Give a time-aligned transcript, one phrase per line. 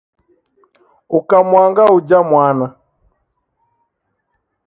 [1.19, 2.65] Ukamwangaa uja mwana